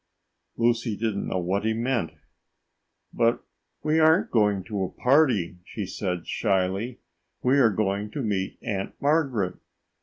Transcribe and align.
Lucy 0.57 0.97
didn't 0.97 1.27
know 1.27 1.37
what 1.37 1.63
he 1.63 1.75
meant. 1.75 2.13
"But 3.13 3.43
we 3.83 3.99
aren't 3.99 4.31
going 4.31 4.63
to 4.63 4.81
a 4.83 4.89
party," 4.89 5.59
she 5.63 5.85
said 5.85 6.25
shyly. 6.25 7.01
"We 7.43 7.59
are 7.59 7.69
going 7.69 8.09
to 8.13 8.23
meet 8.23 8.57
Aunt 8.63 8.99
Margaret." 8.99 9.57